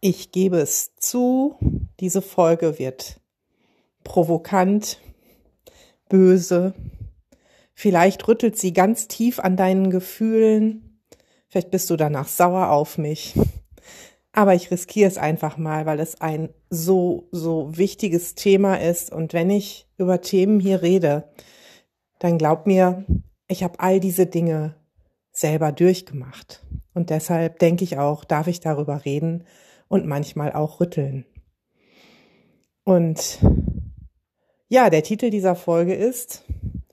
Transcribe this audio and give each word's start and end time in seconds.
Ich 0.00 0.30
gebe 0.30 0.58
es 0.58 0.94
zu, 0.94 1.56
diese 1.98 2.22
Folge 2.22 2.78
wird 2.78 3.20
provokant, 4.04 5.00
böse. 6.08 6.72
Vielleicht 7.74 8.28
rüttelt 8.28 8.56
sie 8.56 8.72
ganz 8.72 9.08
tief 9.08 9.40
an 9.40 9.56
deinen 9.56 9.90
Gefühlen. 9.90 11.00
Vielleicht 11.48 11.72
bist 11.72 11.90
du 11.90 11.96
danach 11.96 12.28
sauer 12.28 12.70
auf 12.70 12.96
mich. 12.96 13.34
Aber 14.30 14.54
ich 14.54 14.70
riskiere 14.70 15.08
es 15.08 15.18
einfach 15.18 15.56
mal, 15.56 15.84
weil 15.84 15.98
es 15.98 16.20
ein 16.20 16.50
so, 16.70 17.26
so 17.32 17.76
wichtiges 17.76 18.36
Thema 18.36 18.76
ist. 18.76 19.12
Und 19.12 19.32
wenn 19.32 19.50
ich 19.50 19.88
über 19.96 20.20
Themen 20.20 20.60
hier 20.60 20.80
rede, 20.80 21.28
dann 22.20 22.38
glaub 22.38 22.66
mir, 22.66 23.04
ich 23.48 23.64
habe 23.64 23.80
all 23.80 23.98
diese 23.98 24.26
Dinge 24.26 24.76
selber 25.32 25.72
durchgemacht. 25.72 26.64
Und 26.94 27.10
deshalb 27.10 27.58
denke 27.58 27.82
ich 27.82 27.98
auch, 27.98 28.24
darf 28.24 28.46
ich 28.46 28.60
darüber 28.60 29.04
reden, 29.04 29.44
und 29.88 30.06
manchmal 30.06 30.52
auch 30.52 30.80
rütteln. 30.80 31.24
Und 32.84 33.40
ja, 34.68 34.90
der 34.90 35.02
Titel 35.02 35.30
dieser 35.30 35.56
Folge 35.56 35.94
ist, 35.94 36.44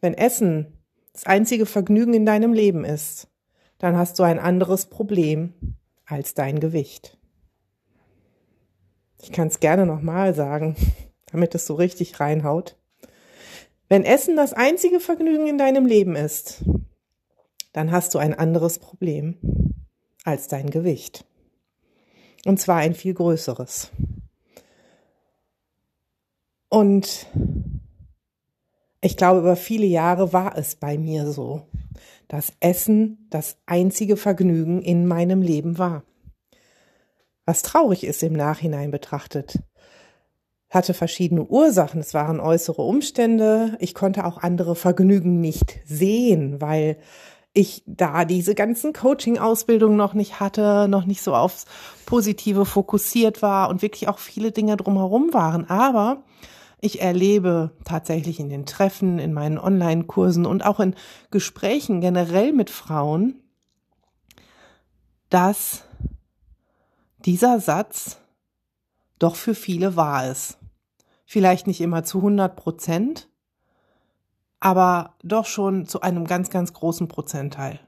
wenn 0.01 0.13
Essen 0.13 0.77
das 1.13 1.25
einzige 1.25 1.65
Vergnügen 1.65 2.13
in 2.13 2.25
deinem 2.25 2.53
Leben 2.53 2.83
ist, 2.83 3.27
dann 3.77 3.97
hast 3.97 4.19
du 4.19 4.23
ein 4.23 4.39
anderes 4.39 4.87
Problem 4.87 5.77
als 6.05 6.33
dein 6.33 6.59
Gewicht. 6.59 7.17
Ich 9.21 9.31
kann 9.31 9.47
es 9.47 9.59
gerne 9.59 9.85
nochmal 9.85 10.33
sagen, 10.33 10.75
damit 11.31 11.55
es 11.55 11.65
so 11.65 11.75
richtig 11.75 12.19
reinhaut. 12.19 12.77
Wenn 13.87 14.03
Essen 14.03 14.35
das 14.35 14.53
einzige 14.53 14.99
Vergnügen 14.99 15.47
in 15.47 15.57
deinem 15.57 15.85
Leben 15.85 16.15
ist, 16.15 16.63
dann 17.73 17.91
hast 17.91 18.13
du 18.13 18.19
ein 18.19 18.33
anderes 18.33 18.79
Problem 18.79 19.37
als 20.23 20.47
dein 20.47 20.69
Gewicht. 20.69 21.25
Und 22.45 22.59
zwar 22.59 22.77
ein 22.77 22.93
viel 22.93 23.13
größeres. 23.13 23.91
Und 26.69 27.27
ich 29.01 29.17
glaube, 29.17 29.39
über 29.39 29.55
viele 29.55 29.85
Jahre 29.87 30.31
war 30.31 30.57
es 30.57 30.75
bei 30.75 30.97
mir 30.97 31.31
so, 31.31 31.63
dass 32.27 32.53
Essen 32.59 33.27
das 33.29 33.57
einzige 33.65 34.15
Vergnügen 34.15 34.81
in 34.81 35.07
meinem 35.07 35.41
Leben 35.41 35.77
war. 35.77 36.03
Was 37.45 37.61
traurig 37.61 38.03
ist 38.03 38.23
im 38.23 38.33
Nachhinein 38.33 38.91
betrachtet. 38.91 39.59
Hatte 40.69 40.93
verschiedene 40.93 41.45
Ursachen. 41.45 41.99
Es 41.99 42.13
waren 42.13 42.39
äußere 42.39 42.81
Umstände. 42.81 43.77
Ich 43.79 43.93
konnte 43.93 44.25
auch 44.25 44.39
andere 44.39 44.75
Vergnügen 44.75 45.39
nicht 45.39 45.79
sehen, 45.85 46.59
weil 46.61 46.97
ich 47.55 47.83
da 47.87 48.25
diese 48.25 48.53
ganzen 48.53 48.91
Coaching-Ausbildungen 48.91 49.95
noch 49.95 50.13
nicht 50.13 50.41
hatte, 50.41 50.87
noch 50.89 51.05
nicht 51.05 51.23
so 51.23 51.33
aufs 51.33 51.65
Positive 52.05 52.65
fokussiert 52.65 53.41
war 53.41 53.69
und 53.69 53.81
wirklich 53.81 54.09
auch 54.09 54.19
viele 54.19 54.51
Dinge 54.51 54.75
drumherum 54.75 55.33
waren. 55.33 55.67
Aber 55.69 56.23
ich 56.81 57.01
erlebe 57.01 57.71
tatsächlich 57.85 58.41
in 58.41 58.49
den 58.49 58.65
Treffen, 58.65 59.19
in 59.19 59.31
meinen 59.31 59.57
Online-Kursen 59.57 60.45
und 60.45 60.65
auch 60.65 60.81
in 60.81 60.95
Gesprächen 61.31 62.01
generell 62.01 62.51
mit 62.51 62.69
Frauen, 62.69 63.41
dass 65.29 65.85
dieser 67.19 67.61
Satz 67.61 68.17
doch 69.17 69.37
für 69.37 69.55
viele 69.55 69.95
wahr 69.95 70.29
ist. 70.29 70.57
Vielleicht 71.25 71.67
nicht 71.67 71.79
immer 71.79 72.03
zu 72.03 72.17
100 72.17 72.53
Prozent, 72.57 73.29
aber 74.65 75.13
doch 75.21 75.45
schon 75.45 75.85
zu 75.85 76.01
einem 76.01 76.25
ganz, 76.25 76.49
ganz 76.49 76.73
großen 76.73 77.07
Prozentteil. 77.07 77.79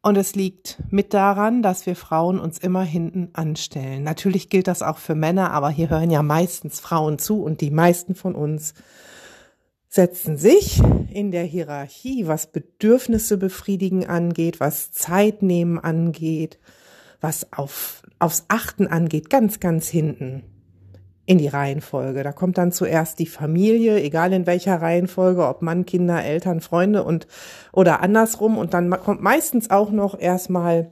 Und 0.00 0.16
es 0.16 0.36
liegt 0.36 0.80
mit 0.90 1.12
daran, 1.12 1.60
dass 1.60 1.86
wir 1.86 1.96
Frauen 1.96 2.38
uns 2.38 2.56
immer 2.58 2.84
hinten 2.84 3.30
anstellen. 3.32 4.04
Natürlich 4.04 4.48
gilt 4.48 4.68
das 4.68 4.80
auch 4.80 4.98
für 4.98 5.16
Männer, 5.16 5.50
aber 5.50 5.70
hier 5.70 5.90
hören 5.90 6.12
ja 6.12 6.22
meistens 6.22 6.78
Frauen 6.78 7.18
zu 7.18 7.42
und 7.42 7.60
die 7.60 7.72
meisten 7.72 8.14
von 8.14 8.36
uns 8.36 8.74
setzen 9.88 10.36
sich 10.36 10.80
in 11.10 11.32
der 11.32 11.42
Hierarchie, 11.42 12.28
was 12.28 12.52
Bedürfnisse 12.52 13.38
befriedigen 13.38 14.06
angeht, 14.06 14.60
was 14.60 14.92
Zeit 14.92 15.42
nehmen 15.42 15.80
angeht, 15.80 16.60
was 17.20 17.52
auf, 17.52 18.04
aufs 18.20 18.44
Achten 18.46 18.86
angeht, 18.86 19.30
ganz, 19.30 19.58
ganz 19.58 19.88
hinten 19.88 20.44
in 21.28 21.36
die 21.36 21.48
Reihenfolge. 21.48 22.22
Da 22.22 22.32
kommt 22.32 22.56
dann 22.56 22.72
zuerst 22.72 23.18
die 23.18 23.26
Familie, 23.26 24.02
egal 24.02 24.32
in 24.32 24.46
welcher 24.46 24.80
Reihenfolge, 24.80 25.46
ob 25.46 25.60
Mann, 25.60 25.84
Kinder, 25.84 26.24
Eltern, 26.24 26.62
Freunde 26.62 27.04
und 27.04 27.26
oder 27.70 28.00
andersrum. 28.00 28.56
Und 28.56 28.72
dann 28.72 28.88
kommt 28.88 29.20
meistens 29.20 29.68
auch 29.68 29.90
noch 29.90 30.18
erstmal 30.18 30.90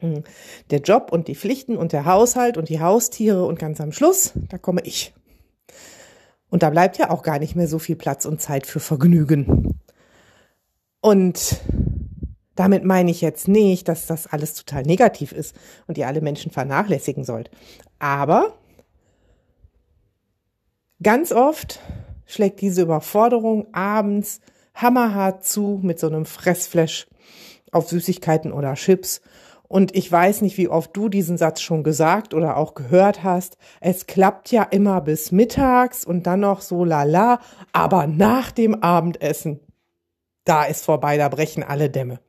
hm, 0.00 0.24
der 0.70 0.80
Job 0.80 1.10
und 1.12 1.28
die 1.28 1.36
Pflichten 1.36 1.76
und 1.76 1.92
der 1.92 2.04
Haushalt 2.04 2.58
und 2.58 2.68
die 2.68 2.80
Haustiere 2.80 3.44
und 3.44 3.60
ganz 3.60 3.80
am 3.80 3.92
Schluss, 3.92 4.32
da 4.48 4.58
komme 4.58 4.80
ich. 4.82 5.14
Und 6.48 6.64
da 6.64 6.70
bleibt 6.70 6.98
ja 6.98 7.10
auch 7.10 7.22
gar 7.22 7.38
nicht 7.38 7.54
mehr 7.54 7.68
so 7.68 7.78
viel 7.78 7.94
Platz 7.94 8.24
und 8.24 8.40
Zeit 8.40 8.66
für 8.66 8.80
Vergnügen. 8.80 9.78
Und 11.00 11.60
damit 12.56 12.84
meine 12.84 13.12
ich 13.12 13.20
jetzt 13.20 13.46
nicht, 13.46 13.86
dass 13.86 14.08
das 14.08 14.26
alles 14.26 14.54
total 14.54 14.82
negativ 14.82 15.30
ist 15.30 15.54
und 15.86 15.96
ihr 15.96 16.08
alle 16.08 16.22
Menschen 16.22 16.50
vernachlässigen 16.50 17.22
sollt. 17.22 17.52
Aber 18.00 18.54
Ganz 21.02 21.32
oft 21.32 21.80
schlägt 22.26 22.60
diese 22.60 22.82
Überforderung 22.82 23.72
abends 23.72 24.40
hammerhart 24.74 25.44
zu 25.44 25.80
mit 25.82 25.98
so 25.98 26.06
einem 26.06 26.26
Fressflash 26.26 27.06
auf 27.72 27.88
Süßigkeiten 27.88 28.52
oder 28.52 28.74
Chips. 28.74 29.22
Und 29.66 29.94
ich 29.96 30.10
weiß 30.10 30.42
nicht, 30.42 30.58
wie 30.58 30.68
oft 30.68 30.94
du 30.96 31.08
diesen 31.08 31.38
Satz 31.38 31.60
schon 31.60 31.84
gesagt 31.84 32.34
oder 32.34 32.56
auch 32.56 32.74
gehört 32.74 33.22
hast. 33.22 33.56
Es 33.80 34.06
klappt 34.06 34.50
ja 34.50 34.64
immer 34.64 35.00
bis 35.00 35.32
mittags 35.32 36.04
und 36.04 36.26
dann 36.26 36.40
noch 36.40 36.60
so 36.60 36.84
lala, 36.84 37.40
aber 37.72 38.06
nach 38.06 38.50
dem 38.50 38.74
Abendessen, 38.82 39.60
da 40.44 40.64
ist 40.64 40.84
vorbei, 40.84 41.16
da 41.16 41.28
brechen 41.28 41.62
alle 41.62 41.88
Dämme. 41.88 42.20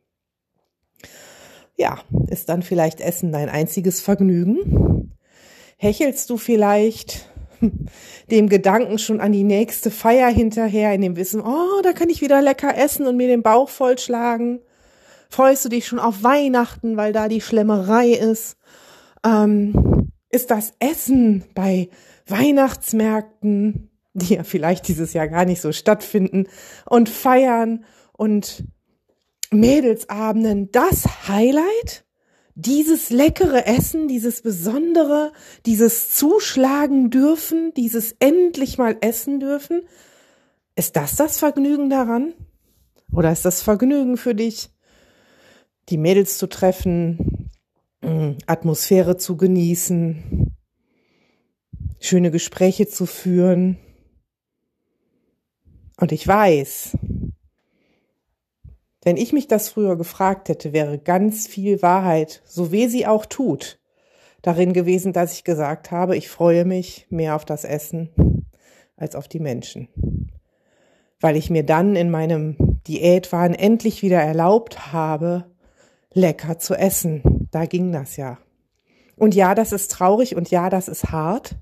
Ja, 1.75 1.99
ist 2.27 2.47
dann 2.47 2.61
vielleicht 2.61 3.01
Essen 3.01 3.31
dein 3.31 3.49
einziges 3.49 4.01
Vergnügen? 4.01 5.17
Hechelst 5.77 6.29
du 6.29 6.37
vielleicht 6.37 7.30
dem 8.31 8.49
Gedanken 8.49 8.97
schon 8.97 9.19
an 9.19 9.31
die 9.31 9.43
nächste 9.43 9.91
Feier 9.91 10.29
hinterher, 10.29 10.93
in 10.93 11.01
dem 11.01 11.15
Wissen, 11.15 11.41
oh, 11.41 11.81
da 11.83 11.93
kann 11.93 12.09
ich 12.09 12.21
wieder 12.21 12.41
lecker 12.41 12.77
essen 12.77 13.07
und 13.07 13.17
mir 13.17 13.27
den 13.27 13.43
Bauch 13.43 13.69
vollschlagen. 13.69 14.59
Freust 15.29 15.63
du 15.65 15.69
dich 15.69 15.87
schon 15.87 15.99
auf 15.99 16.23
Weihnachten, 16.23 16.97
weil 16.97 17.13
da 17.13 17.27
die 17.27 17.41
Schlemmerei 17.41 18.09
ist? 18.09 18.57
Ähm, 19.25 20.09
ist 20.29 20.51
das 20.51 20.73
Essen 20.79 21.43
bei 21.53 21.89
Weihnachtsmärkten, 22.27 23.89
die 24.13 24.35
ja 24.35 24.43
vielleicht 24.43 24.87
dieses 24.87 25.13
Jahr 25.13 25.27
gar 25.27 25.45
nicht 25.45 25.61
so 25.61 25.71
stattfinden, 25.71 26.47
und 26.85 27.09
Feiern 27.09 27.85
und 28.13 28.65
Mädelsabenden 29.51 30.71
das 30.71 31.27
Highlight? 31.27 32.05
Dieses 32.61 33.09
leckere 33.09 33.65
Essen, 33.65 34.07
dieses 34.07 34.41
besondere, 34.41 35.31
dieses 35.65 36.11
zuschlagen 36.15 37.09
dürfen, 37.09 37.73
dieses 37.75 38.15
endlich 38.19 38.77
mal 38.77 38.97
essen 39.01 39.39
dürfen, 39.39 39.81
ist 40.75 40.95
das 40.95 41.15
das 41.15 41.37
Vergnügen 41.37 41.89
daran? 41.89 42.33
Oder 43.11 43.31
ist 43.31 43.45
das 43.45 43.61
Vergnügen 43.61 44.15
für 44.15 44.35
dich, 44.35 44.69
die 45.89 45.97
Mädels 45.97 46.37
zu 46.37 46.47
treffen, 46.47 47.49
mm, 48.01 48.33
Atmosphäre 48.45 49.17
zu 49.17 49.37
genießen, 49.37 50.55
schöne 51.99 52.31
Gespräche 52.31 52.87
zu 52.87 53.05
führen? 53.05 53.77
Und 55.97 56.11
ich 56.11 56.27
weiß, 56.27 56.97
wenn 59.03 59.17
ich 59.17 59.33
mich 59.33 59.47
das 59.47 59.69
früher 59.69 59.95
gefragt 59.97 60.49
hätte, 60.49 60.73
wäre 60.73 60.99
ganz 60.99 61.47
viel 61.47 61.81
Wahrheit, 61.81 62.41
so 62.45 62.71
weh 62.71 62.87
sie 62.87 63.07
auch 63.07 63.25
tut, 63.25 63.79
darin 64.41 64.73
gewesen, 64.73 65.13
dass 65.13 65.33
ich 65.33 65.43
gesagt 65.43 65.91
habe, 65.91 66.15
ich 66.15 66.29
freue 66.29 66.65
mich 66.65 67.07
mehr 67.09 67.35
auf 67.35 67.45
das 67.45 67.63
Essen 67.63 68.45
als 68.95 69.15
auf 69.15 69.27
die 69.27 69.39
Menschen. 69.39 69.87
Weil 71.19 71.35
ich 71.35 71.49
mir 71.49 71.63
dann 71.63 71.95
in 71.95 72.11
meinem 72.11 72.79
Diätwahn 72.87 73.53
endlich 73.53 74.01
wieder 74.01 74.21
erlaubt 74.21 74.93
habe, 74.93 75.45
lecker 76.13 76.59
zu 76.59 76.75
essen. 76.75 77.47
Da 77.51 77.65
ging 77.65 77.91
das 77.91 78.17
ja. 78.17 78.37
Und 79.15 79.35
ja, 79.35 79.55
das 79.55 79.71
ist 79.71 79.91
traurig 79.91 80.35
und 80.35 80.49
ja, 80.49 80.69
das 80.69 80.87
ist 80.87 81.11
hart, 81.11 81.55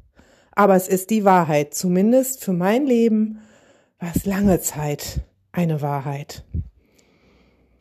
aber 0.54 0.76
es 0.76 0.88
ist 0.88 1.10
die 1.10 1.26
Wahrheit. 1.26 1.74
Zumindest 1.74 2.44
für 2.44 2.54
mein 2.54 2.86
Leben 2.86 3.40
war 4.00 4.12
es 4.16 4.26
lange 4.26 4.62
Zeit 4.62 5.22
eine 5.52 5.82
Wahrheit. 5.82 6.46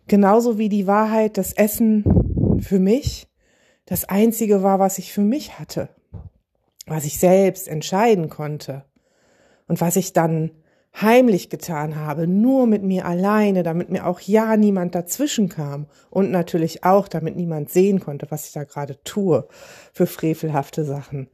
Genauso 0.09 0.59
wie 0.59 0.69
die 0.69 0.87
Wahrheit, 0.87 1.39
das 1.39 1.53
Essen 1.53 2.59
für 2.61 2.79
mich 2.79 3.29
das 3.89 4.05
Einzige 4.05 4.63
war, 4.63 4.79
was 4.79 4.99
ich 4.99 5.15
für 5.15 5.23
mich 5.23 5.59
hatte, 5.59 5.89
was 6.87 7.07
ich 7.07 7.19
selbst 7.19 7.67
entscheiden 7.69 8.29
konnte 8.29 8.85
und 9.67 9.81
was 9.81 9.97
ich 9.97 10.13
dann 10.13 10.51
heimlich 10.95 11.49
getan 11.49 11.97
habe, 11.97 12.27
nur 12.27 12.67
mit 12.67 12.83
mir 12.83 13.07
alleine, 13.07 13.63
damit 13.63 13.89
mir 13.89 14.07
auch 14.07 14.21
ja 14.21 14.59
niemand 14.59 14.95
dazwischen 14.95 15.49
kam 15.49 15.87
und 16.11 16.31
natürlich 16.31 16.85
auch, 16.85 17.09
damit 17.09 17.37
niemand 17.37 17.71
sehen 17.71 17.99
konnte, 17.99 18.27
was 18.31 18.49
ich 18.49 18.53
da 18.53 18.65
gerade 18.65 19.03
tue 19.05 19.49
für 19.95 20.07
frevelhafte 20.07 20.85
Sachen. 20.85 21.31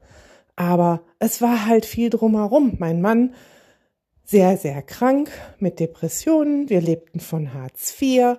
Aber 0.55 1.01
es 1.19 1.43
war 1.43 1.67
halt 1.67 1.87
viel 1.87 2.09
drumherum. 2.09 2.75
Mein 2.79 3.01
Mann 3.01 3.35
sehr, 4.25 4.57
sehr 4.57 4.83
krank 4.83 5.31
mit 5.59 5.81
Depressionen. 5.81 6.69
Wir 6.69 6.81
lebten 6.81 7.21
von 7.21 7.53
Hartz 7.55 7.95
IV. 8.01 8.39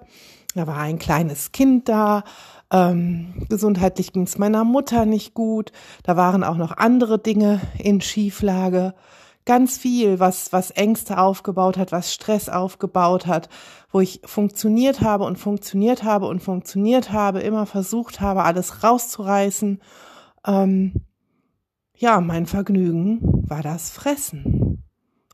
Da 0.55 0.67
war 0.67 0.77
ein 0.77 0.99
kleines 0.99 1.51
Kind 1.51 1.89
da. 1.89 2.23
Ähm, 2.71 3.45
gesundheitlich 3.49 4.13
ging 4.13 4.23
es 4.23 4.37
meiner 4.37 4.63
Mutter 4.63 5.05
nicht 5.05 5.33
gut. 5.33 5.71
Da 6.03 6.17
waren 6.17 6.43
auch 6.43 6.57
noch 6.57 6.75
andere 6.75 7.19
Dinge 7.19 7.61
in 7.77 8.01
Schieflage 8.01 8.95
ganz 9.45 9.77
viel, 9.77 10.19
was, 10.19 10.51
was 10.51 10.71
Ängste 10.71 11.19
aufgebaut 11.19 11.77
hat, 11.77 11.91
was 11.91 12.13
Stress 12.13 12.49
aufgebaut 12.49 13.27
hat, 13.27 13.47
wo 13.91 13.99
ich 13.99 14.21
funktioniert 14.25 15.01
habe 15.01 15.23
und 15.23 15.37
funktioniert 15.37 16.03
habe 16.03 16.27
und 16.27 16.41
funktioniert 16.41 17.11
habe, 17.11 17.41
immer 17.41 17.65
versucht 17.65 18.21
habe, 18.21 18.43
alles 18.43 18.83
rauszureißen. 18.83 19.81
Ähm, 20.47 20.93
ja, 21.95 22.19
mein 22.19 22.45
Vergnügen 22.47 23.19
war 23.47 23.61
das 23.61 23.91
Fressen. 23.91 24.64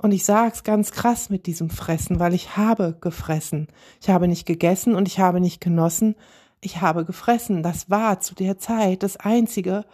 Und 0.01 0.13
ich 0.13 0.25
sag's 0.25 0.63
ganz 0.63 0.91
krass 0.91 1.29
mit 1.29 1.45
diesem 1.45 1.69
Fressen, 1.69 2.19
weil 2.19 2.33
ich 2.33 2.57
habe 2.57 2.97
gefressen. 2.99 3.67
Ich 4.01 4.09
habe 4.09 4.27
nicht 4.27 4.47
gegessen 4.47 4.95
und 4.95 5.07
ich 5.07 5.19
habe 5.19 5.39
nicht 5.39 5.61
genossen. 5.61 6.15
Ich 6.59 6.81
habe 6.81 7.05
gefressen. 7.05 7.61
Das 7.61 7.91
war 7.91 8.19
zu 8.19 8.33
der 8.33 8.57
Zeit 8.57 9.03
das 9.03 9.17
Einzige, 9.17 9.85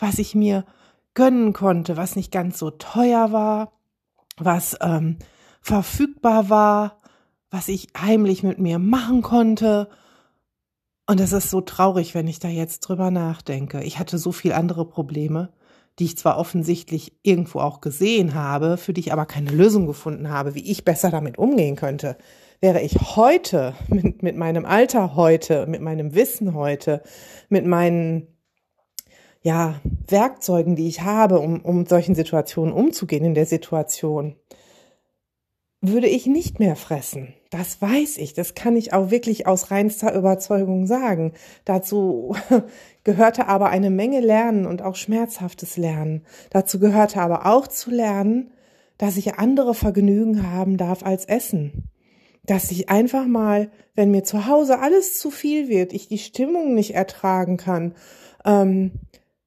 was 0.00 0.18
ich 0.18 0.34
mir 0.34 0.64
gönnen 1.14 1.52
konnte, 1.52 1.96
was 1.96 2.16
nicht 2.16 2.32
ganz 2.32 2.58
so 2.58 2.72
teuer 2.72 3.30
war, 3.30 3.70
was 4.36 4.76
ähm, 4.80 5.18
verfügbar 5.60 6.50
war, 6.50 7.00
was 7.48 7.68
ich 7.68 7.86
heimlich 7.96 8.42
mit 8.42 8.58
mir 8.58 8.80
machen 8.80 9.22
konnte. 9.22 9.88
Und 11.06 11.20
es 11.20 11.32
ist 11.32 11.50
so 11.50 11.60
traurig, 11.60 12.16
wenn 12.16 12.26
ich 12.26 12.40
da 12.40 12.48
jetzt 12.48 12.80
drüber 12.80 13.12
nachdenke. 13.12 13.84
Ich 13.84 14.00
hatte 14.00 14.18
so 14.18 14.32
viel 14.32 14.54
andere 14.54 14.86
Probleme, 14.88 15.50
die 15.98 16.04
ich 16.04 16.16
zwar 16.16 16.38
offensichtlich 16.38 17.12
irgendwo 17.22 17.60
auch 17.60 17.80
gesehen 17.80 18.34
habe, 18.34 18.76
für 18.76 18.92
die 18.92 19.00
ich 19.00 19.12
aber 19.12 19.26
keine 19.26 19.50
Lösung 19.50 19.86
gefunden 19.86 20.30
habe, 20.30 20.54
wie 20.54 20.70
ich 20.70 20.84
besser 20.84 21.10
damit 21.10 21.38
umgehen 21.38 21.76
könnte. 21.76 22.16
Wäre 22.60 22.80
ich 22.80 23.16
heute, 23.16 23.74
mit, 23.88 24.22
mit 24.22 24.36
meinem 24.36 24.64
Alter 24.64 25.16
heute, 25.16 25.66
mit 25.66 25.80
meinem 25.80 26.14
Wissen 26.14 26.54
heute, 26.54 27.02
mit 27.48 27.66
meinen 27.66 28.28
ja, 29.42 29.80
Werkzeugen, 30.06 30.76
die 30.76 30.88
ich 30.88 31.02
habe, 31.02 31.40
um, 31.40 31.60
um 31.60 31.84
solchen 31.86 32.14
Situationen 32.14 32.72
umzugehen 32.72 33.24
in 33.24 33.34
der 33.34 33.46
Situation, 33.46 34.36
würde 35.80 36.06
ich 36.06 36.26
nicht 36.26 36.60
mehr 36.60 36.76
fressen. 36.76 37.34
Das 37.52 37.82
weiß 37.82 38.16
ich. 38.16 38.32
Das 38.32 38.54
kann 38.54 38.76
ich 38.76 38.94
auch 38.94 39.10
wirklich 39.10 39.46
aus 39.46 39.70
reinster 39.70 40.14
Überzeugung 40.14 40.86
sagen. 40.86 41.34
Dazu 41.66 42.34
gehörte 43.04 43.46
aber 43.46 43.68
eine 43.68 43.90
Menge 43.90 44.20
Lernen 44.20 44.64
und 44.64 44.80
auch 44.80 44.96
schmerzhaftes 44.96 45.76
Lernen. 45.76 46.24
Dazu 46.48 46.80
gehörte 46.80 47.20
aber 47.20 47.44
auch 47.44 47.66
zu 47.66 47.90
lernen, 47.90 48.52
dass 48.96 49.18
ich 49.18 49.34
andere 49.34 49.74
Vergnügen 49.74 50.50
haben 50.50 50.78
darf 50.78 51.04
als 51.04 51.26
Essen. 51.26 51.90
Dass 52.46 52.70
ich 52.70 52.88
einfach 52.88 53.26
mal, 53.26 53.70
wenn 53.94 54.10
mir 54.10 54.24
zu 54.24 54.46
Hause 54.46 54.78
alles 54.78 55.18
zu 55.18 55.30
viel 55.30 55.68
wird, 55.68 55.92
ich 55.92 56.08
die 56.08 56.16
Stimmung 56.16 56.72
nicht 56.72 56.94
ertragen 56.94 57.58
kann, 57.58 57.94
ähm, 58.46 58.92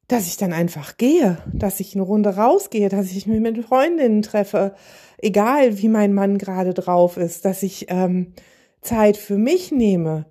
dass 0.07 0.27
ich 0.27 0.37
dann 0.37 0.53
einfach 0.53 0.97
gehe, 0.97 1.37
dass 1.51 1.79
ich 1.79 1.95
eine 1.95 2.03
Runde 2.03 2.35
rausgehe, 2.35 2.89
dass 2.89 3.11
ich 3.11 3.25
mich 3.25 3.39
mit 3.39 3.65
Freundinnen 3.65 4.21
treffe, 4.21 4.75
egal 5.17 5.79
wie 5.79 5.89
mein 5.89 6.13
Mann 6.13 6.37
gerade 6.37 6.73
drauf 6.73 7.17
ist, 7.17 7.45
dass 7.45 7.63
ich 7.63 7.87
ähm, 7.89 8.33
Zeit 8.81 9.17
für 9.17 9.37
mich 9.37 9.71
nehme, 9.71 10.25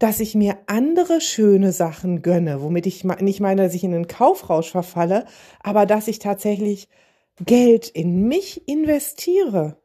dass 0.00 0.18
ich 0.18 0.34
mir 0.34 0.56
andere 0.66 1.20
schöne 1.20 1.72
Sachen 1.72 2.22
gönne, 2.22 2.62
womit 2.62 2.86
ich 2.86 3.04
nicht 3.04 3.40
meine, 3.40 3.64
dass 3.64 3.74
ich 3.74 3.84
in 3.84 3.94
einen 3.94 4.08
Kaufrausch 4.08 4.70
verfalle, 4.70 5.26
aber 5.62 5.86
dass 5.86 6.08
ich 6.08 6.18
tatsächlich 6.18 6.88
Geld 7.44 7.88
in 7.88 8.26
mich 8.26 8.66
investiere. 8.66 9.76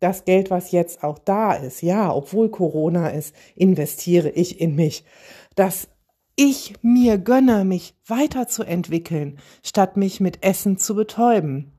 Das 0.00 0.24
Geld, 0.24 0.50
was 0.50 0.72
jetzt 0.72 1.04
auch 1.04 1.18
da 1.18 1.52
ist, 1.52 1.80
ja, 1.80 2.12
obwohl 2.12 2.50
Corona 2.50 3.10
ist, 3.10 3.34
investiere 3.54 4.30
ich 4.30 4.60
in 4.60 4.74
mich. 4.74 5.04
Das 5.54 5.88
ich 6.36 6.74
mir 6.82 7.18
gönne, 7.18 7.64
mich 7.64 7.94
weiterzuentwickeln, 8.06 9.38
statt 9.62 9.96
mich 9.96 10.20
mit 10.20 10.42
Essen 10.42 10.78
zu 10.78 10.94
betäuben. 10.94 11.72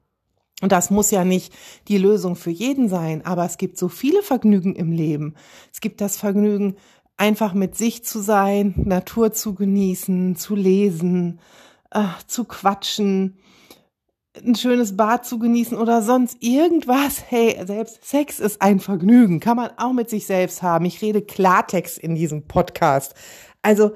Und 0.61 0.71
das 0.71 0.89
muss 0.89 1.11
ja 1.11 1.25
nicht 1.25 1.53
die 1.87 1.97
Lösung 1.97 2.35
für 2.35 2.51
jeden 2.51 2.87
sein, 2.87 3.25
aber 3.25 3.43
es 3.45 3.57
gibt 3.57 3.77
so 3.77 3.89
viele 3.89 4.21
Vergnügen 4.21 4.75
im 4.75 4.91
Leben. 4.91 5.35
Es 5.73 5.81
gibt 5.81 5.99
das 5.99 6.17
Vergnügen, 6.17 6.75
einfach 7.17 7.53
mit 7.53 7.75
sich 7.75 8.03
zu 8.05 8.21
sein, 8.21 8.73
Natur 8.77 9.33
zu 9.33 9.55
genießen, 9.55 10.35
zu 10.35 10.55
lesen, 10.55 11.39
äh, 11.91 12.03
zu 12.27 12.45
quatschen, 12.45 13.37
ein 14.41 14.55
schönes 14.55 14.97
Bad 14.97 15.25
zu 15.25 15.37
genießen 15.37 15.77
oder 15.77 16.01
sonst 16.01 16.37
irgendwas. 16.41 17.23
Hey, 17.27 17.59
selbst 17.65 18.03
Sex 18.03 18.39
ist 18.39 18.61
ein 18.61 18.79
Vergnügen, 18.79 19.39
kann 19.39 19.57
man 19.57 19.71
auch 19.77 19.93
mit 19.93 20.09
sich 20.09 20.25
selbst 20.25 20.63
haben. 20.63 20.85
Ich 20.85 21.01
rede 21.01 21.21
Klartext 21.21 21.97
in 21.99 22.15
diesem 22.15 22.47
Podcast. 22.47 23.13
Also 23.61 23.91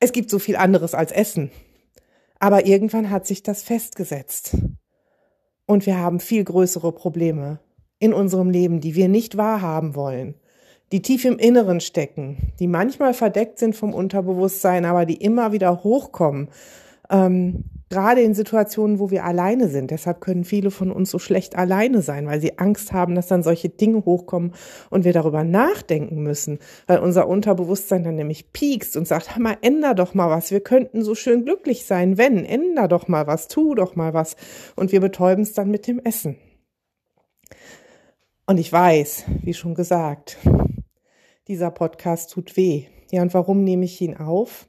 es 0.00 0.12
gibt 0.12 0.30
so 0.30 0.38
viel 0.38 0.56
anderes 0.56 0.94
als 0.94 1.12
Essen. 1.12 1.50
Aber 2.38 2.66
irgendwann 2.66 3.10
hat 3.10 3.26
sich 3.26 3.42
das 3.42 3.62
festgesetzt. 3.62 4.56
Und 5.66 5.86
wir 5.86 5.98
haben 5.98 6.20
viel 6.20 6.44
größere 6.44 6.92
Probleme 6.92 7.60
in 7.98 8.12
unserem 8.12 8.50
Leben, 8.50 8.80
die 8.80 8.94
wir 8.94 9.08
nicht 9.08 9.36
wahrhaben 9.36 9.94
wollen, 9.94 10.34
die 10.92 11.02
tief 11.02 11.24
im 11.24 11.38
Inneren 11.38 11.80
stecken, 11.80 12.52
die 12.58 12.68
manchmal 12.68 13.12
verdeckt 13.12 13.58
sind 13.58 13.76
vom 13.76 13.92
Unterbewusstsein, 13.92 14.84
aber 14.84 15.04
die 15.04 15.16
immer 15.16 15.52
wieder 15.52 15.82
hochkommen. 15.82 16.48
Ähm, 17.10 17.64
Gerade 17.90 18.20
in 18.20 18.34
Situationen, 18.34 18.98
wo 18.98 19.10
wir 19.10 19.24
alleine 19.24 19.68
sind. 19.68 19.90
Deshalb 19.90 20.20
können 20.20 20.44
viele 20.44 20.70
von 20.70 20.90
uns 20.90 21.10
so 21.10 21.18
schlecht 21.18 21.56
alleine 21.56 22.02
sein, 22.02 22.26
weil 22.26 22.40
sie 22.40 22.58
Angst 22.58 22.92
haben, 22.92 23.14
dass 23.14 23.28
dann 23.28 23.42
solche 23.42 23.70
Dinge 23.70 24.04
hochkommen 24.04 24.52
und 24.90 25.04
wir 25.04 25.14
darüber 25.14 25.42
nachdenken 25.42 26.22
müssen, 26.22 26.58
weil 26.86 26.98
unser 26.98 27.26
Unterbewusstsein 27.28 28.04
dann 28.04 28.16
nämlich 28.16 28.52
piekst 28.52 28.96
und 28.96 29.08
sagt, 29.08 29.34
hör 29.34 29.42
mal, 29.42 29.56
änder 29.62 29.94
doch 29.94 30.12
mal 30.12 30.28
was. 30.28 30.50
Wir 30.50 30.60
könnten 30.60 31.02
so 31.02 31.14
schön 31.14 31.46
glücklich 31.46 31.86
sein, 31.86 32.18
wenn, 32.18 32.44
änder 32.44 32.88
doch 32.88 33.08
mal 33.08 33.26
was, 33.26 33.48
tu 33.48 33.74
doch 33.74 33.96
mal 33.96 34.12
was. 34.12 34.36
Und 34.76 34.92
wir 34.92 35.00
betäuben 35.00 35.42
es 35.42 35.54
dann 35.54 35.70
mit 35.70 35.86
dem 35.86 35.98
Essen. 35.98 36.36
Und 38.46 38.58
ich 38.58 38.70
weiß, 38.70 39.24
wie 39.42 39.54
schon 39.54 39.74
gesagt, 39.74 40.38
dieser 41.48 41.70
Podcast 41.70 42.32
tut 42.32 42.56
weh. 42.56 42.84
Ja, 43.10 43.22
und 43.22 43.32
warum 43.32 43.64
nehme 43.64 43.86
ich 43.86 44.00
ihn 44.02 44.16
auf? 44.16 44.68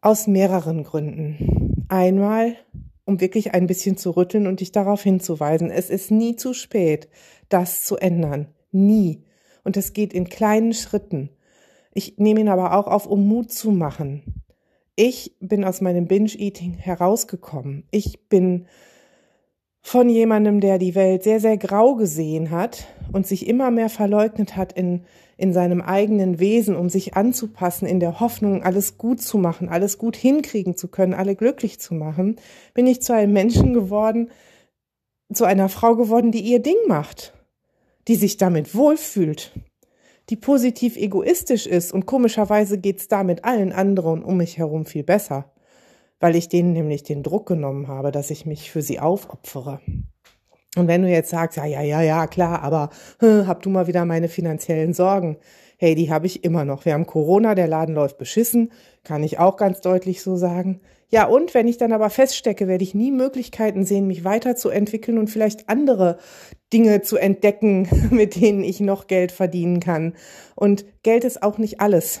Aus 0.00 0.28
mehreren 0.28 0.84
Gründen. 0.84 1.71
Einmal, 1.92 2.56
um 3.04 3.20
wirklich 3.20 3.52
ein 3.52 3.66
bisschen 3.66 3.98
zu 3.98 4.12
rütteln 4.12 4.46
und 4.46 4.60
dich 4.60 4.72
darauf 4.72 5.02
hinzuweisen, 5.02 5.70
es 5.70 5.90
ist 5.90 6.10
nie 6.10 6.36
zu 6.36 6.54
spät, 6.54 7.10
das 7.50 7.84
zu 7.84 7.98
ändern. 7.98 8.48
Nie. 8.70 9.24
Und 9.62 9.76
es 9.76 9.92
geht 9.92 10.14
in 10.14 10.26
kleinen 10.26 10.72
Schritten. 10.72 11.28
Ich 11.92 12.16
nehme 12.16 12.40
ihn 12.40 12.48
aber 12.48 12.78
auch 12.78 12.86
auf, 12.86 13.06
um 13.06 13.28
Mut 13.28 13.52
zu 13.52 13.72
machen. 13.72 14.22
Ich 14.96 15.36
bin 15.40 15.66
aus 15.66 15.82
meinem 15.82 16.06
Binge-Eating 16.06 16.72
herausgekommen. 16.72 17.84
Ich 17.90 18.26
bin 18.30 18.68
von 19.82 20.08
jemandem, 20.08 20.60
der 20.60 20.78
die 20.78 20.94
Welt 20.94 21.24
sehr, 21.24 21.40
sehr 21.40 21.58
grau 21.58 21.96
gesehen 21.96 22.50
hat 22.50 22.86
und 23.12 23.26
sich 23.26 23.48
immer 23.48 23.70
mehr 23.70 23.90
verleugnet 23.90 24.56
hat 24.56 24.72
in, 24.72 25.04
in 25.36 25.52
seinem 25.52 25.80
eigenen 25.80 26.38
Wesen, 26.38 26.76
um 26.76 26.88
sich 26.88 27.14
anzupassen, 27.14 27.86
in 27.86 27.98
der 27.98 28.20
Hoffnung, 28.20 28.62
alles 28.62 28.96
gut 28.96 29.20
zu 29.20 29.38
machen, 29.38 29.68
alles 29.68 29.98
gut 29.98 30.16
hinkriegen 30.16 30.76
zu 30.76 30.88
können, 30.88 31.14
alle 31.14 31.34
glücklich 31.34 31.80
zu 31.80 31.94
machen, 31.94 32.36
bin 32.74 32.86
ich 32.86 33.02
zu 33.02 33.12
einem 33.12 33.32
Menschen 33.32 33.74
geworden, 33.74 34.30
zu 35.32 35.44
einer 35.44 35.68
Frau 35.68 35.96
geworden, 35.96 36.30
die 36.30 36.42
ihr 36.42 36.60
Ding 36.60 36.76
macht, 36.86 37.34
die 38.06 38.14
sich 38.14 38.36
damit 38.36 38.76
wohlfühlt, 38.76 39.52
die 40.30 40.36
positiv 40.36 40.96
egoistisch 40.96 41.66
ist 41.66 41.92
und 41.92 42.06
komischerweise 42.06 42.78
geht's 42.78 43.08
damit 43.08 43.44
allen 43.44 43.72
anderen 43.72 44.22
um 44.22 44.36
mich 44.36 44.58
herum 44.58 44.86
viel 44.86 45.02
besser 45.02 45.52
weil 46.22 46.36
ich 46.36 46.48
denen 46.48 46.72
nämlich 46.72 47.02
den 47.02 47.24
Druck 47.24 47.46
genommen 47.46 47.88
habe, 47.88 48.12
dass 48.12 48.30
ich 48.30 48.46
mich 48.46 48.70
für 48.70 48.80
sie 48.80 49.00
aufopfere. 49.00 49.80
Und 50.76 50.86
wenn 50.86 51.02
du 51.02 51.08
jetzt 51.08 51.30
sagst, 51.30 51.56
ja, 51.58 51.66
ja, 51.66 51.82
ja, 51.82 52.00
ja, 52.00 52.26
klar, 52.28 52.62
aber 52.62 52.90
hm, 53.18 53.48
hab 53.48 53.60
du 53.60 53.68
mal 53.68 53.88
wieder 53.88 54.04
meine 54.04 54.28
finanziellen 54.28 54.94
Sorgen. 54.94 55.36
hey, 55.78 55.96
die 55.96 56.12
habe 56.12 56.26
ich 56.26 56.44
immer 56.44 56.64
noch. 56.64 56.84
Wir 56.84 56.94
haben 56.94 57.06
Corona, 57.06 57.56
der 57.56 57.66
Laden 57.66 57.96
läuft 57.96 58.16
beschissen, 58.16 58.70
kann 59.02 59.24
ich 59.24 59.40
auch 59.40 59.56
ganz 59.56 59.80
deutlich 59.80 60.22
so 60.22 60.36
sagen. 60.36 60.80
Ja, 61.10 61.26
und 61.26 61.54
wenn 61.54 61.66
ich 61.66 61.76
dann 61.76 61.92
aber 61.92 62.08
feststecke, 62.08 62.68
werde 62.68 62.84
ich 62.84 62.94
nie 62.94 63.10
Möglichkeiten 63.10 63.84
sehen, 63.84 64.06
mich 64.06 64.22
weiterzuentwickeln 64.22 65.18
und 65.18 65.28
vielleicht 65.28 65.68
andere 65.68 66.18
Dinge 66.72 67.02
zu 67.02 67.16
entdecken, 67.16 67.88
mit 68.12 68.40
denen 68.40 68.62
ich 68.62 68.78
noch 68.78 69.08
Geld 69.08 69.32
verdienen 69.32 69.80
kann. 69.80 70.14
Und 70.54 70.84
Geld 71.02 71.24
ist 71.24 71.42
auch 71.42 71.58
nicht 71.58 71.80
alles. 71.80 72.20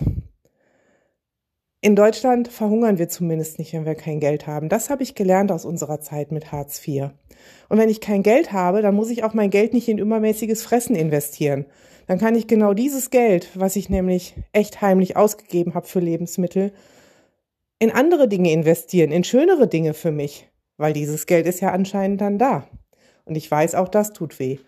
In 1.84 1.96
Deutschland 1.96 2.46
verhungern 2.46 2.98
wir 2.98 3.08
zumindest 3.08 3.58
nicht, 3.58 3.72
wenn 3.72 3.84
wir 3.84 3.96
kein 3.96 4.20
Geld 4.20 4.46
haben. 4.46 4.68
Das 4.68 4.88
habe 4.88 5.02
ich 5.02 5.16
gelernt 5.16 5.50
aus 5.50 5.64
unserer 5.64 6.00
Zeit 6.00 6.30
mit 6.30 6.52
Hartz 6.52 6.80
IV. 6.86 7.10
Und 7.68 7.76
wenn 7.76 7.88
ich 7.88 8.00
kein 8.00 8.22
Geld 8.22 8.52
habe, 8.52 8.82
dann 8.82 8.94
muss 8.94 9.10
ich 9.10 9.24
auch 9.24 9.34
mein 9.34 9.50
Geld 9.50 9.72
nicht 9.72 9.88
in 9.88 9.98
übermäßiges 9.98 10.62
Fressen 10.62 10.94
investieren. 10.94 11.66
Dann 12.06 12.20
kann 12.20 12.36
ich 12.36 12.46
genau 12.46 12.72
dieses 12.72 13.10
Geld, 13.10 13.50
was 13.54 13.74
ich 13.74 13.90
nämlich 13.90 14.36
echt 14.52 14.80
heimlich 14.80 15.16
ausgegeben 15.16 15.74
habe 15.74 15.88
für 15.88 15.98
Lebensmittel, 15.98 16.72
in 17.80 17.90
andere 17.90 18.28
Dinge 18.28 18.52
investieren, 18.52 19.10
in 19.10 19.24
schönere 19.24 19.66
Dinge 19.66 19.92
für 19.92 20.12
mich, 20.12 20.48
weil 20.76 20.92
dieses 20.92 21.26
Geld 21.26 21.48
ist 21.48 21.58
ja 21.58 21.72
anscheinend 21.72 22.20
dann 22.20 22.38
da. 22.38 22.68
Und 23.24 23.34
ich 23.34 23.50
weiß, 23.50 23.74
auch 23.74 23.88
das 23.88 24.12
tut 24.12 24.38
weh. 24.38 24.58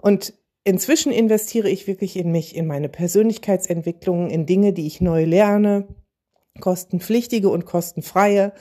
Und 0.00 0.32
inzwischen 0.64 1.12
investiere 1.12 1.68
ich 1.68 1.86
wirklich 1.86 2.16
in 2.16 2.32
mich, 2.32 2.56
in 2.56 2.66
meine 2.66 2.88
Persönlichkeitsentwicklung, 2.88 4.30
in 4.30 4.46
Dinge, 4.46 4.72
die 4.72 4.86
ich 4.86 5.02
neu 5.02 5.24
lerne, 5.24 5.86
kostenpflichtige 6.60 7.48
und 7.48 7.66
kostenfreie. 7.66 8.52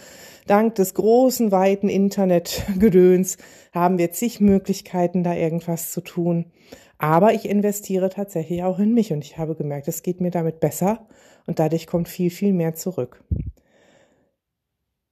Dank 0.48 0.75
des 0.75 0.94
großen, 0.94 1.52
weiten 1.52 1.90
Internetgedöns 1.90 3.38
haben 3.74 3.98
wir 3.98 4.12
zig 4.12 4.40
Möglichkeiten, 4.40 5.24
da 5.24 5.34
irgendwas 5.34 5.92
zu 5.92 6.02
tun. 6.02 6.52
Aber 6.98 7.34
ich 7.34 7.48
investiere 7.48 8.10
tatsächlich 8.10 8.64
auch 8.64 8.80
in 8.80 8.94
mich 8.94 9.12
und 9.12 9.24
ich 9.24 9.38
habe 9.38 9.56
gemerkt, 9.56 9.88
es 9.88 10.04
geht 10.04 10.22
mir 10.22 10.32
damit 10.32 10.60
besser 10.60 11.08
und 11.46 11.60
dadurch 11.60 11.88
kommt 11.88 12.08
viel, 12.08 12.30
viel 12.30 12.54
mehr 12.54 12.75
zurück. 12.75 13.24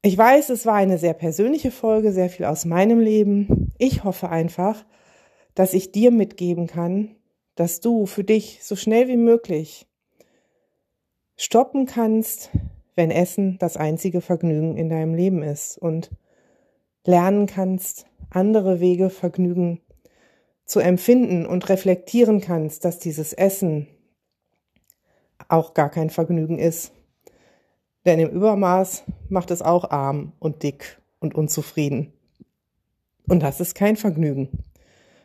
Ich 0.01 0.17
weiß, 0.17 0.49
es 0.49 0.65
war 0.65 0.75
eine 0.75 0.97
sehr 0.97 1.13
persönliche 1.13 1.71
Folge, 1.71 2.11
sehr 2.11 2.29
viel 2.29 2.45
aus 2.45 2.65
meinem 2.65 2.99
Leben. 2.99 3.71
Ich 3.77 4.03
hoffe 4.03 4.29
einfach, 4.29 4.85
dass 5.55 5.73
ich 5.73 5.91
dir 5.91 6.11
mitgeben 6.11 6.67
kann, 6.67 7.15
dass 7.55 7.79
du 7.79 8.05
für 8.05 8.23
dich 8.23 8.59
so 8.63 8.75
schnell 8.75 9.07
wie 9.07 9.17
möglich 9.17 9.87
stoppen 11.35 11.85
kannst, 11.85 12.49
wenn 12.95 13.11
Essen 13.11 13.57
das 13.59 13.77
einzige 13.77 14.21
Vergnügen 14.21 14.77
in 14.77 14.89
deinem 14.89 15.15
Leben 15.15 15.43
ist 15.43 15.77
und 15.77 16.11
lernen 17.05 17.47
kannst, 17.47 18.05
andere 18.29 18.79
Wege 18.79 19.09
Vergnügen 19.09 19.81
zu 20.65 20.79
empfinden 20.79 21.45
und 21.45 21.69
reflektieren 21.69 22.41
kannst, 22.41 22.85
dass 22.85 22.99
dieses 22.99 23.33
Essen 23.33 23.87
auch 25.49 25.73
gar 25.73 25.89
kein 25.89 26.09
Vergnügen 26.09 26.57
ist. 26.57 26.93
Denn 28.05 28.19
im 28.19 28.29
Übermaß 28.29 29.03
macht 29.29 29.51
es 29.51 29.61
auch 29.61 29.89
arm 29.89 30.33
und 30.39 30.63
dick 30.63 31.01
und 31.19 31.35
unzufrieden. 31.35 32.13
Und 33.27 33.43
das 33.43 33.59
ist 33.59 33.75
kein 33.75 33.95
Vergnügen. 33.95 34.49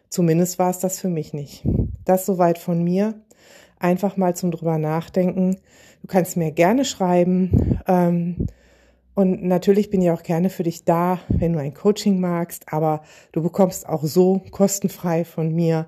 Zumindest 0.08 0.58
war 0.58 0.70
es 0.70 0.78
das 0.78 1.00
für 1.00 1.08
mich 1.08 1.32
nicht. 1.32 1.64
Das 2.04 2.24
soweit 2.24 2.58
von 2.58 2.82
mir 2.82 3.20
einfach 3.78 4.16
mal 4.16 4.34
zum 4.34 4.50
drüber 4.50 4.78
nachdenken. 4.78 5.56
Du 6.02 6.06
kannst 6.08 6.36
mir 6.36 6.52
gerne 6.52 6.84
schreiben. 6.84 7.80
Ähm, 7.86 8.46
und 9.14 9.42
natürlich 9.42 9.90
bin 9.90 10.00
ich 10.00 10.10
auch 10.10 10.22
gerne 10.22 10.48
für 10.48 10.62
dich 10.62 10.84
da, 10.84 11.18
wenn 11.28 11.52
du 11.52 11.58
ein 11.58 11.74
Coaching 11.74 12.20
magst, 12.20 12.72
aber 12.72 13.02
du 13.32 13.42
bekommst 13.42 13.88
auch 13.88 14.04
so 14.04 14.42
kostenfrei 14.52 15.24
von 15.24 15.52
mir 15.52 15.86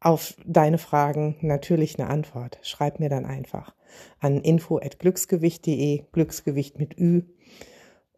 auf 0.00 0.34
deine 0.46 0.78
Fragen 0.78 1.36
natürlich 1.42 1.98
eine 1.98 2.08
Antwort. 2.08 2.58
Schreib 2.62 2.98
mir 2.98 3.10
dann 3.10 3.26
einfach 3.26 3.74
an 4.20 4.40
info@glücksgewicht.de, 4.40 6.04
Glücksgewicht 6.12 6.78
mit 6.78 6.98
Ü 6.98 7.24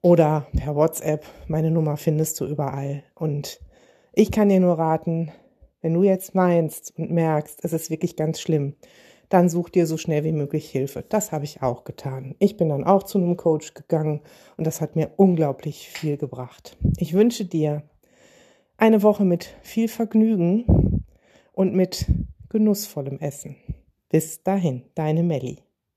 oder 0.00 0.46
per 0.56 0.76
WhatsApp. 0.76 1.26
Meine 1.48 1.70
Nummer 1.70 1.96
findest 1.96 2.40
du 2.40 2.46
überall 2.46 3.02
und 3.14 3.60
ich 4.12 4.30
kann 4.30 4.48
dir 4.48 4.60
nur 4.60 4.78
raten, 4.78 5.32
wenn 5.84 5.92
du 5.92 6.02
jetzt 6.02 6.34
meinst 6.34 6.94
und 6.96 7.10
merkst, 7.10 7.60
es 7.62 7.74
ist 7.74 7.90
wirklich 7.90 8.16
ganz 8.16 8.40
schlimm, 8.40 8.74
dann 9.28 9.50
such 9.50 9.68
dir 9.68 9.86
so 9.86 9.98
schnell 9.98 10.24
wie 10.24 10.32
möglich 10.32 10.70
Hilfe. 10.70 11.04
Das 11.06 11.30
habe 11.30 11.44
ich 11.44 11.60
auch 11.60 11.84
getan. 11.84 12.34
Ich 12.38 12.56
bin 12.56 12.70
dann 12.70 12.84
auch 12.84 13.02
zu 13.02 13.18
einem 13.18 13.36
Coach 13.36 13.74
gegangen 13.74 14.22
und 14.56 14.66
das 14.66 14.80
hat 14.80 14.96
mir 14.96 15.10
unglaublich 15.18 15.90
viel 15.90 16.16
gebracht. 16.16 16.78
Ich 16.96 17.12
wünsche 17.12 17.44
dir 17.44 17.82
eine 18.78 19.02
Woche 19.02 19.26
mit 19.26 19.54
viel 19.60 19.88
Vergnügen 19.88 21.04
und 21.52 21.74
mit 21.74 22.06
genussvollem 22.48 23.18
Essen. 23.20 23.56
Bis 24.08 24.42
dahin, 24.42 24.84
deine 24.94 25.22
Melli. 25.22 25.63